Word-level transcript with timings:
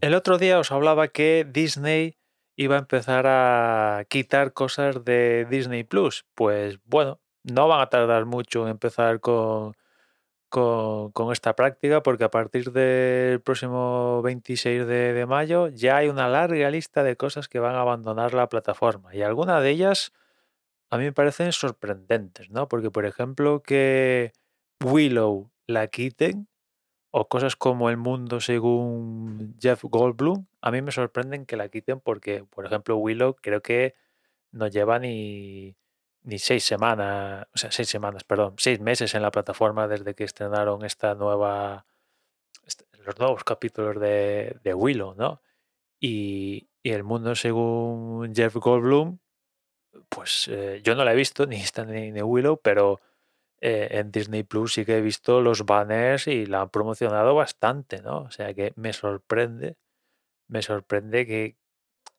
El 0.00 0.14
otro 0.14 0.38
día 0.38 0.58
os 0.58 0.72
hablaba 0.72 1.08
que 1.08 1.46
Disney 1.46 2.16
iba 2.56 2.76
a 2.76 2.78
empezar 2.78 3.26
a 3.26 4.04
quitar 4.08 4.54
cosas 4.54 5.04
de 5.04 5.46
Disney 5.50 5.84
Plus. 5.84 6.24
Pues 6.34 6.78
bueno, 6.84 7.20
no 7.42 7.68
van 7.68 7.82
a 7.82 7.90
tardar 7.90 8.24
mucho 8.24 8.62
en 8.62 8.70
empezar 8.70 9.20
con, 9.20 9.74
con, 10.48 11.32
esta 11.32 11.54
práctica 11.54 12.02
porque 12.02 12.24
a 12.24 12.30
partir 12.30 12.72
del 12.72 13.42
próximo 13.42 14.22
26 14.22 14.86
de, 14.86 15.12
de 15.12 15.26
mayo 15.26 15.68
ya 15.68 15.98
hay 15.98 16.08
una 16.08 16.28
larga 16.28 16.70
lista 16.70 17.02
de 17.02 17.16
cosas 17.16 17.48
que 17.48 17.58
van 17.58 17.74
a 17.74 17.82
abandonar 17.82 18.32
la 18.32 18.48
plataforma 18.48 19.14
y 19.14 19.20
algunas 19.20 19.62
de 19.62 19.70
ellas 19.70 20.12
a 20.90 20.96
mí 20.96 21.04
me 21.04 21.12
parecen 21.12 21.52
sorprendentes, 21.52 22.50
¿no? 22.50 22.68
Porque 22.68 22.90
por 22.90 23.04
ejemplo 23.04 23.62
que 23.62 24.32
Willow 24.82 25.52
la 25.66 25.88
quiten 25.88 26.48
o 27.10 27.28
cosas 27.28 27.56
como 27.56 27.90
El 27.90 27.96
Mundo 27.96 28.40
según 28.40 29.56
Jeff 29.60 29.82
Goldblum, 29.82 30.46
a 30.60 30.70
mí 30.70 30.82
me 30.82 30.92
sorprenden 30.92 31.46
que 31.46 31.56
la 31.56 31.68
quiten 31.68 32.00
porque, 32.00 32.44
por 32.44 32.66
ejemplo, 32.66 32.96
Willow 32.96 33.36
creo 33.36 33.62
que 33.62 33.94
no 34.52 34.68
lleva 34.68 34.98
ni, 34.98 35.76
ni 36.22 36.38
seis 36.38 36.64
semanas, 36.64 37.46
o 37.54 37.58
sea, 37.58 37.72
seis 37.72 37.88
semanas, 37.88 38.24
perdón, 38.24 38.54
seis 38.58 38.80
meses 38.80 39.14
en 39.14 39.22
la 39.22 39.30
plataforma 39.30 39.88
desde 39.88 40.14
que 40.14 40.24
estrenaron 40.24 40.84
esta 40.84 41.14
nueva, 41.14 41.86
los 43.04 43.18
nuevos 43.18 43.44
capítulos 43.44 43.98
de, 44.00 44.58
de 44.62 44.74
Willow, 44.74 45.14
¿no? 45.14 45.42
Y, 45.98 46.68
y 46.82 46.90
El 46.90 47.04
Mundo 47.04 47.34
según 47.34 48.34
Jeff 48.34 48.54
Goldblum, 48.54 49.18
pues 50.08 50.48
eh, 50.48 50.80
yo 50.84 50.94
no 50.94 51.04
la 51.04 51.12
he 51.12 51.16
visto, 51.16 51.46
ni 51.46 51.56
esta 51.56 51.84
ni, 51.84 52.12
ni 52.12 52.22
Willow, 52.22 52.60
pero 52.62 53.00
eh, 53.60 53.88
en 53.92 54.10
Disney 54.10 54.42
Plus 54.42 54.74
sí 54.74 54.84
que 54.84 54.98
he 54.98 55.00
visto 55.00 55.40
los 55.40 55.64
banners 55.66 56.26
y 56.26 56.46
la 56.46 56.62
han 56.62 56.70
promocionado 56.70 57.34
bastante, 57.34 58.02
¿no? 58.02 58.22
O 58.22 58.30
sea 58.30 58.54
que 58.54 58.72
me 58.76 58.92
sorprende, 58.92 59.76
me 60.48 60.62
sorprende 60.62 61.26
que, 61.26 61.56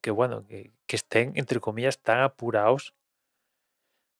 que 0.00 0.10
bueno, 0.10 0.46
que, 0.46 0.72
que 0.86 0.96
estén, 0.96 1.32
entre 1.36 1.60
comillas, 1.60 2.00
tan 2.00 2.20
apurados 2.20 2.94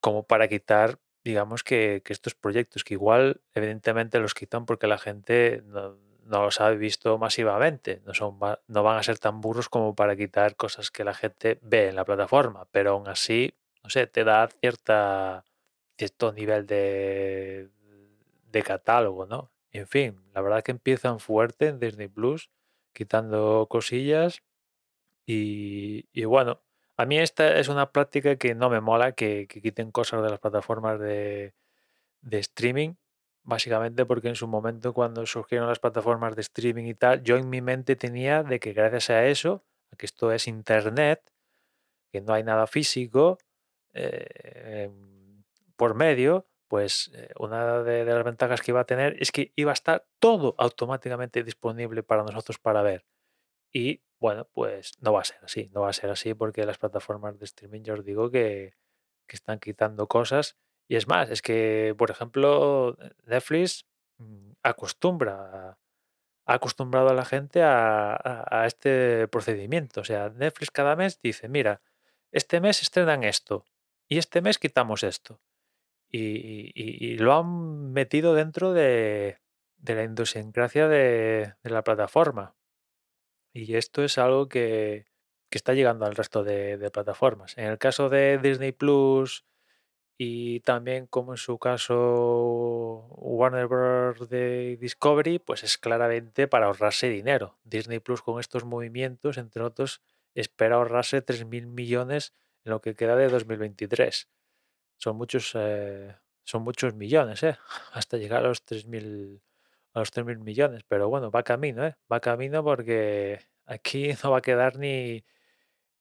como 0.00 0.26
para 0.26 0.48
quitar, 0.48 0.98
digamos, 1.24 1.62
que, 1.62 2.02
que 2.04 2.12
estos 2.12 2.34
proyectos, 2.34 2.84
que 2.84 2.94
igual, 2.94 3.42
evidentemente, 3.54 4.18
los 4.18 4.34
quitan 4.34 4.66
porque 4.66 4.86
la 4.86 4.98
gente 4.98 5.62
no, 5.66 5.98
no 6.30 6.44
los 6.44 6.60
ha 6.60 6.70
visto 6.70 7.18
masivamente, 7.18 8.02
no, 8.06 8.14
son, 8.14 8.38
no 8.68 8.82
van 8.82 8.98
a 8.98 9.02
ser 9.02 9.18
tan 9.18 9.40
burros 9.40 9.68
como 9.68 9.94
para 9.94 10.16
quitar 10.16 10.56
cosas 10.56 10.90
que 10.90 11.04
la 11.04 11.14
gente 11.14 11.58
ve 11.62 11.88
en 11.88 11.96
la 11.96 12.04
plataforma, 12.04 12.66
pero 12.70 12.92
aún 12.92 13.08
así, 13.08 13.54
no 13.82 13.90
sé, 13.90 14.06
te 14.06 14.24
da 14.24 14.48
cierta, 14.48 15.44
cierto 16.00 16.32
nivel 16.32 16.66
de, 16.66 17.68
de 18.50 18.62
catálogo, 18.62 19.26
¿no? 19.26 19.52
En 19.70 19.86
fin, 19.86 20.18
la 20.32 20.40
verdad 20.40 20.62
que 20.62 20.70
empiezan 20.72 21.20
fuerte 21.20 21.68
en 21.68 21.78
Disney 21.78 22.08
Plus, 22.08 22.50
quitando 22.94 23.66
cosillas 23.68 24.42
y, 25.26 26.24
bueno, 26.24 26.62
a 26.96 27.04
mí 27.04 27.18
esta 27.18 27.58
es 27.58 27.68
una 27.68 27.92
práctica 27.92 28.36
que 28.36 28.54
no 28.54 28.70
me 28.70 28.80
mola, 28.80 29.12
que, 29.12 29.46
que 29.46 29.60
quiten 29.60 29.92
cosas 29.92 30.22
de 30.22 30.30
las 30.30 30.40
plataformas 30.40 30.98
de, 30.98 31.54
de 32.22 32.38
streaming, 32.38 32.94
básicamente 33.42 34.06
porque 34.06 34.28
en 34.28 34.36
su 34.36 34.48
momento 34.48 34.94
cuando 34.94 35.26
surgieron 35.26 35.68
las 35.68 35.80
plataformas 35.80 36.34
de 36.34 36.40
streaming 36.40 36.86
y 36.86 36.94
tal, 36.94 37.22
yo 37.22 37.36
en 37.36 37.50
mi 37.50 37.60
mente 37.60 37.94
tenía 37.94 38.42
de 38.42 38.58
que 38.58 38.72
gracias 38.72 39.10
a 39.10 39.26
eso, 39.26 39.64
a 39.92 39.96
que 39.96 40.06
esto 40.06 40.32
es 40.32 40.48
internet, 40.48 41.20
que 42.10 42.22
no 42.22 42.32
hay 42.32 42.42
nada 42.42 42.66
físico 42.66 43.38
eh, 43.92 44.90
por 45.80 45.94
medio, 45.94 46.32
pues 46.68 47.10
eh, 47.14 47.30
una 47.38 47.82
de, 47.82 48.04
las 48.04 48.24
ventajas 48.24 48.60
que 48.62 48.70
iba 48.72 48.80
a 48.82 48.84
tener 48.92 49.16
es 49.22 49.32
que 49.32 49.52
iba 49.56 49.72
a 49.72 49.78
estar 49.80 49.98
todo 50.20 50.54
automáticamente 50.58 51.42
disponible 51.44 52.02
para 52.02 52.22
nosotros 52.24 52.58
para 52.58 52.82
ver. 52.82 53.06
Y 53.72 54.02
bueno, 54.20 54.48
pues 54.52 54.92
no 55.00 55.12
va 55.14 55.20
a 55.22 55.24
ser 55.24 55.38
así, 55.44 55.70
no 55.74 55.82
va 55.82 55.90
a 55.90 55.92
ser 56.00 56.10
así 56.10 56.34
porque 56.34 56.66
las 56.66 56.78
plataformas 56.78 57.38
de 57.38 57.44
streaming 57.46 57.82
ya 57.82 57.94
os 57.94 58.04
digo 58.04 58.30
que, 58.30 58.74
que 59.28 59.36
están 59.36 59.58
quitando 59.60 60.08
cosas. 60.08 60.56
Y 60.88 60.96
es 60.96 61.06
más, 61.08 61.30
es 61.30 61.42
que, 61.42 61.94
por 61.98 62.10
ejemplo, 62.10 62.96
Netflix 63.26 63.86
mm, 64.18 64.52
acostumbra, 64.62 65.78
ha 66.46 66.54
acostumbrado 66.54 67.10
a 67.10 67.14
la 67.14 67.24
gente 67.24 67.62
a, 67.62 68.12
a- 68.14 68.62
a 68.62 68.66
este 68.66 69.28
procedimiento. 69.28 70.00
O 70.02 70.04
sea, 70.04 70.30
Netflix 70.30 70.70
cada 70.72 70.96
mes 70.96 71.20
dice, 71.22 71.48
mira, 71.48 71.82
este 72.32 72.60
mes 72.60 72.82
estrenan 72.82 73.24
esto 73.24 73.64
y 74.08 74.18
este 74.18 74.42
mes 74.42 74.58
quitamos 74.58 75.02
esto. 75.04 75.40
Y, 76.10 76.72
y- 76.74 77.12
y 77.14 77.18
lo 77.18 77.34
han 77.34 77.92
metido 77.92 78.34
dentro 78.34 78.72
de, 78.72 79.38
de 79.78 79.94
la 79.94 80.04
idiosincrasia 80.04 80.88
de 80.88 81.54
de 81.62 81.70
la 81.70 81.82
plataforma. 81.84 82.56
Y 83.52 83.74
esto 83.76 84.04
es 84.04 84.18
algo 84.18 84.48
que, 84.48 85.06
que 85.50 85.58
está 85.58 85.74
llegando 85.74 86.06
al 86.06 86.14
resto 86.16 86.44
de, 86.44 86.76
de 86.78 86.90
plataformas. 86.90 87.56
En 87.58 87.66
el 87.66 87.78
caso 87.78 88.08
de 88.08 88.38
Disney 88.38 88.72
Plus 88.72 89.44
y 90.18 90.60
también 90.60 91.06
como 91.06 91.32
en 91.34 91.38
su 91.38 91.58
caso 91.58 93.06
Warner 93.18 93.66
Bros. 93.68 94.28
de 94.28 94.76
Discovery, 94.80 95.38
pues 95.40 95.64
es 95.64 95.78
claramente 95.78 96.48
para 96.48 96.66
ahorrarse 96.66 97.08
dinero. 97.08 97.58
Disney 97.64 98.00
Plus 98.00 98.22
con 98.22 98.40
estos 98.40 98.64
movimientos, 98.64 99.38
entre 99.38 99.62
otros, 99.64 100.02
espera 100.34 100.76
ahorrarse 100.76 101.22
3.000 101.22 101.66
millones 101.66 102.34
en 102.64 102.72
lo 102.72 102.80
que 102.82 102.94
queda 102.96 103.16
de 103.16 103.28
2023. 103.28 104.28
Son 105.00 105.16
muchos, 105.16 105.52
eh, 105.54 106.14
son 106.44 106.62
muchos 106.62 106.94
millones, 106.94 107.42
¿eh? 107.42 107.56
Hasta 107.94 108.18
llegar 108.18 108.44
a 108.44 108.48
los 108.48 108.64
3.000 108.66 109.40
a 109.94 110.00
los 110.00 110.12
3.000 110.12 110.38
millones. 110.38 110.84
Pero 110.86 111.08
bueno, 111.08 111.30
va 111.30 111.42
camino, 111.42 111.86
¿eh? 111.86 111.96
Va 112.12 112.20
camino 112.20 112.62
porque 112.62 113.40
aquí 113.66 114.10
no 114.22 114.30
va 114.32 114.38
a 114.38 114.42
quedar 114.42 114.76
ni, 114.76 115.24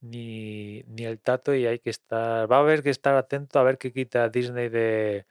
ni, 0.02 0.84
ni 0.88 1.06
el 1.06 1.20
tato 1.22 1.56
y 1.56 1.66
hay 1.68 1.80
que 1.80 1.90
estar, 1.92 2.52
va 2.52 2.58
a 2.58 2.60
haber 2.62 2.84
que 2.84 2.90
estar 2.92 3.16
atento 3.16 3.60
a 3.60 3.64
ver 3.64 3.78
qué 3.78 3.94
quita 3.94 4.30
Disney 4.30 4.70
de, 4.70 5.26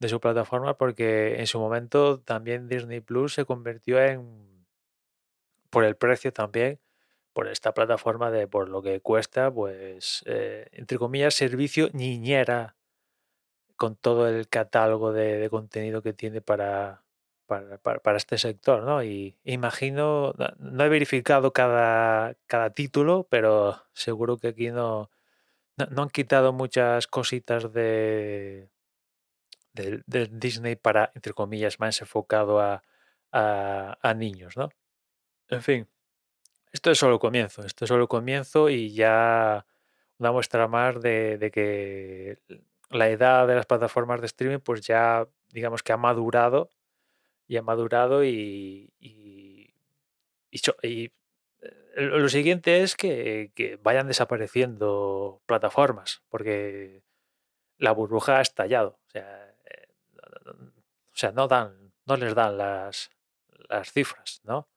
de 0.00 0.08
su 0.08 0.20
plataforma 0.20 0.78
porque 0.78 1.40
en 1.40 1.46
su 1.46 1.60
momento 1.60 2.20
también 2.20 2.68
Disney 2.68 3.00
Plus 3.00 3.34
se 3.34 3.44
convirtió 3.44 4.00
en, 4.02 4.66
por 5.70 5.84
el 5.84 5.96
precio 5.96 6.32
también, 6.32 6.80
por 7.34 7.48
esta 7.48 7.74
plataforma 7.74 8.30
de 8.30 8.48
por 8.48 8.68
lo 8.70 8.82
que 8.82 9.00
cuesta, 9.00 9.52
pues, 9.52 10.24
entre 10.26 10.98
comillas, 10.98 11.34
servicio 11.34 11.90
niñera 11.92 12.76
con 13.80 13.96
todo 13.96 14.28
el 14.28 14.46
catálogo 14.46 15.14
de, 15.14 15.48
contenido 15.48 16.02
que 16.02 16.12
tiene 16.12 16.42
para, 16.42 17.02
para, 17.46 18.16
este 18.18 18.36
sector, 18.36 18.82
¿no? 18.82 19.02
Y 19.02 19.38
imagino, 19.42 20.34
no, 20.58 20.84
he 20.84 20.88
verificado 20.90 21.54
cada, 21.54 22.36
cada 22.46 22.74
título, 22.74 23.26
pero 23.30 23.82
seguro 23.94 24.36
que 24.36 24.48
aquí 24.48 24.68
no, 24.68 25.10
no, 25.78 26.02
han 26.02 26.10
quitado 26.10 26.52
muchas 26.52 27.06
cositas 27.06 27.72
de, 27.72 28.68
de, 29.72 30.28
Disney 30.30 30.76
para, 30.76 31.10
entre 31.14 31.32
comillas, 31.32 31.80
más 31.80 32.02
enfocado 32.02 32.60
a, 32.60 32.82
a, 33.32 34.14
niños, 34.14 34.58
¿no? 34.58 34.68
En 35.48 35.62
fin, 35.62 35.88
esto 36.70 36.90
es 36.90 36.98
solo 36.98 37.18
comienzo, 37.18 37.64
esto 37.64 37.86
es 37.86 37.88
solo 37.88 38.08
comienzo 38.08 38.68
y 38.68 38.92
ya 38.92 39.64
una 40.18 40.32
muestra 40.32 40.68
más 40.68 41.00
de 41.00 41.50
que 41.50 42.40
la 42.90 43.08
edad 43.08 43.46
de 43.48 43.54
las 43.56 43.66
plataformas 43.66 44.20
de 44.20 44.26
streaming 44.26 44.58
pues 44.60 44.82
ya 44.82 45.28
digamos 45.50 45.82
que 45.82 45.92
ha 45.92 45.96
madurado 45.96 46.70
y 47.48 47.56
ha 47.58 47.62
madurado 47.62 48.24
y, 48.24 48.92
eh, 50.82 51.22
lo 51.96 52.28
siguiente 52.28 52.82
es 52.82 52.96
que, 52.96 53.52
vayan 53.82 54.08
desapareciendo 54.08 55.42
plataformas 55.46 56.22
porque 56.28 57.02
la 57.78 57.92
burbuja 57.92 58.38
ha 58.38 58.42
estallado. 58.42 59.00
O 59.08 59.10
sea, 59.10 59.54
eh, 59.66 59.88
no, 60.14 60.52
no- 60.52 60.58
no- 60.64 60.72
o 61.12 61.16
sea, 61.16 61.32
no 61.32 61.48
dan, 61.48 61.92
no 62.06 62.16
les 62.16 62.34
dan 62.34 62.58
las, 62.58 63.10
las 63.68 63.92
cifras, 63.92 64.40
¿no? 64.44 64.68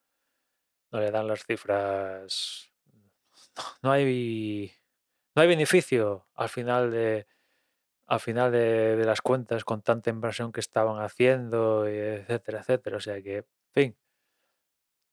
No 0.91 0.99
le 1.01 1.11
dan 1.11 1.27
las 1.27 1.45
cifras. 1.45 2.69
No 3.81 3.91
hay, 3.91 4.71
no 5.35 5.41
hay 5.41 5.47
beneficio 5.47 6.27
al 6.35 6.49
final 6.49 6.91
de, 6.91 7.27
al 8.13 8.19
final 8.19 8.51
de, 8.51 9.01
las 9.05 9.21
cuentas 9.21 9.65
con 9.65 9.81
tanta 9.81 10.09
inversión 10.09 10.51
que 10.51 10.59
estaban 10.59 11.01
haciendo, 11.01 11.87
etcétera, 11.87 12.59
etcétera. 12.59 12.97
O 12.97 12.99
sea 12.99 13.21
que, 13.21 13.45
fin, 13.73 13.97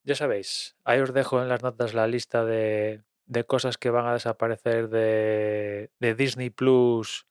ya 0.03 0.15
sabéis, 0.15 0.75
ahí 0.83 0.99
os 0.99 1.13
dejo 1.13 1.41
en 1.41 1.49
las 1.49 1.63
notas 1.63 1.93
la 1.93 2.07
lista 2.07 2.45
de, 2.45 3.03
de 3.25 3.43
cosas 3.43 3.77
que 3.77 3.89
van 3.89 4.05
a 4.07 4.13
desaparecer 4.13 4.89
de, 4.89 5.91
de 5.99 6.15
Disney 6.15 6.49
Plus 6.49 7.27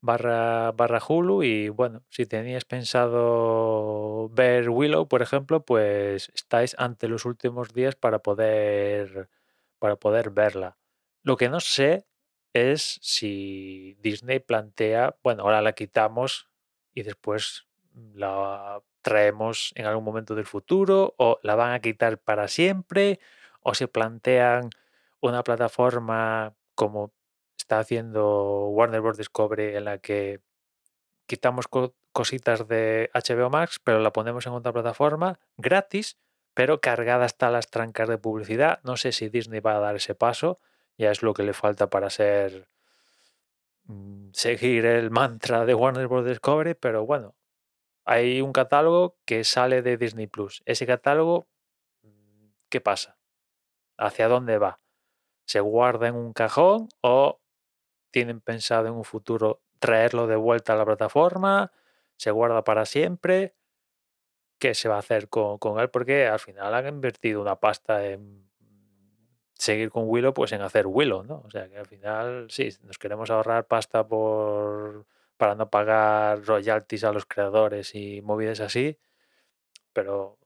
barra, 0.00 0.72
barra 0.72 1.00
Hulu 1.06 1.42
y 1.42 1.68
bueno, 1.68 2.04
si 2.10 2.26
teníais 2.26 2.64
pensado 2.64 4.28
ver 4.30 4.70
Willow, 4.70 5.08
por 5.08 5.22
ejemplo, 5.22 5.64
pues 5.64 6.30
estáis 6.34 6.74
ante 6.78 7.08
los 7.08 7.24
últimos 7.24 7.72
días 7.74 7.96
para 7.96 8.20
poder, 8.20 9.28
para 9.78 9.96
poder 9.96 10.30
verla. 10.30 10.78
Lo 11.22 11.36
que 11.36 11.48
no 11.48 11.60
sé 11.60 12.06
es 12.52 12.98
si 13.02 13.96
Disney 14.00 14.40
plantea, 14.40 15.16
bueno, 15.22 15.42
ahora 15.44 15.62
la 15.62 15.72
quitamos 15.72 16.48
y 16.94 17.02
después 17.02 17.66
la 18.14 18.82
traemos 19.02 19.72
en 19.74 19.86
algún 19.86 20.04
momento 20.04 20.34
del 20.34 20.46
futuro 20.46 21.14
o 21.18 21.38
la 21.42 21.54
van 21.54 21.72
a 21.72 21.80
quitar 21.80 22.18
para 22.18 22.48
siempre 22.48 23.20
o 23.60 23.74
se 23.74 23.88
plantean 23.88 24.70
una 25.20 25.42
plataforma 25.42 26.54
como 26.74 27.12
está 27.56 27.78
haciendo 27.78 28.68
Warner 28.68 29.00
Bros. 29.00 29.16
Discovery 29.16 29.76
en 29.76 29.84
la 29.84 29.98
que 29.98 30.40
quitamos 31.26 31.66
cositas 32.12 32.68
de 32.68 33.10
HBO 33.14 33.50
Max, 33.50 33.80
pero 33.82 34.00
la 34.00 34.12
ponemos 34.12 34.46
en 34.46 34.52
otra 34.52 34.72
plataforma 34.72 35.38
gratis, 35.56 36.18
pero 36.54 36.80
cargada 36.80 37.24
hasta 37.24 37.50
las 37.50 37.70
trancas 37.70 38.08
de 38.08 38.18
publicidad. 38.18 38.80
No 38.82 38.96
sé 38.96 39.12
si 39.12 39.28
Disney 39.28 39.60
va 39.60 39.76
a 39.76 39.80
dar 39.80 39.96
ese 39.96 40.14
paso, 40.14 40.60
ya 41.02 41.10
es 41.10 41.22
lo 41.22 41.34
que 41.34 41.42
le 41.42 41.52
falta 41.52 41.90
para 41.90 42.10
ser 42.10 42.68
mm, 43.84 44.30
seguir 44.32 44.86
el 44.86 45.10
mantra 45.10 45.64
de 45.66 45.74
Warner 45.74 46.06
Bros. 46.06 46.24
Discovery, 46.24 46.74
pero 46.74 47.04
bueno, 47.04 47.34
hay 48.04 48.40
un 48.40 48.52
catálogo 48.52 49.16
que 49.24 49.42
sale 49.42 49.82
de 49.82 49.96
Disney 49.96 50.28
Plus. 50.28 50.62
Ese 50.64 50.86
catálogo, 50.86 51.48
mm, 52.02 52.46
¿qué 52.68 52.80
pasa? 52.80 53.18
¿Hacia 53.98 54.28
dónde 54.28 54.58
va? 54.58 54.80
¿Se 55.44 55.58
guarda 55.60 56.06
en 56.06 56.14
un 56.14 56.32
cajón 56.32 56.88
o 57.00 57.40
tienen 58.12 58.40
pensado 58.40 58.86
en 58.86 58.94
un 58.94 59.04
futuro 59.04 59.60
traerlo 59.80 60.28
de 60.28 60.36
vuelta 60.36 60.74
a 60.74 60.76
la 60.76 60.84
plataforma? 60.84 61.72
¿Se 62.16 62.30
guarda 62.30 62.62
para 62.62 62.86
siempre? 62.86 63.56
¿Qué 64.60 64.74
se 64.74 64.88
va 64.88 64.96
a 64.96 65.00
hacer 65.00 65.28
con, 65.28 65.80
él? 65.80 65.90
Porque 65.90 66.28
al 66.28 66.38
final 66.38 66.72
han 66.74 66.86
invertido 66.86 67.40
una 67.42 67.56
pasta 67.58 68.06
en 68.06 68.51
seguir 69.62 69.90
con 69.90 70.04
Willow, 70.08 70.34
pues 70.34 70.52
en 70.52 70.62
hacer 70.62 70.86
Willow, 70.88 71.22
¿no? 71.24 71.42
O 71.46 71.50
sea 71.50 71.68
que 71.68 71.78
al 71.78 71.86
final, 71.86 72.46
sí, 72.50 72.70
nos 72.82 72.98
queremos 72.98 73.30
ahorrar 73.30 73.66
pasta 73.66 74.06
por 74.06 75.06
para 75.36 75.54
no 75.54 75.70
pagar 75.70 76.44
royalties 76.44 77.04
a 77.04 77.12
los 77.12 77.26
creadores 77.26 77.94
y 77.94 78.22
movidas 78.22 78.60
así, 78.60 78.98
pero 79.92 80.38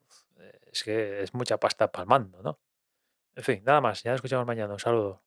es 0.73 0.85
que 0.85 1.23
es 1.23 1.35
mucha 1.35 1.59
pasta 1.59 1.91
palmando, 1.93 2.43
¿no? 2.43 2.59
En 3.37 3.45
fin, 3.45 3.63
nada 3.65 3.81
más, 3.81 4.03
ya 4.03 4.13
nos 4.13 4.19
escuchamos 4.19 4.47
mañana, 4.47 4.75
un 4.75 4.81
saludo. 4.81 5.26